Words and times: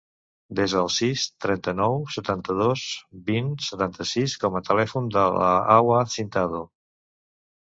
Desa 0.59 0.77
el 0.83 0.87
sis, 0.93 1.25
trenta-nou, 1.45 1.97
setanta-dos, 2.15 2.85
vint, 3.29 3.51
setanta-sis 3.67 4.35
com 4.45 4.59
a 4.61 4.63
telèfon 4.71 5.13
de 5.19 5.27
la 5.37 5.51
Hawa 5.77 6.01
Cintado. 6.17 6.65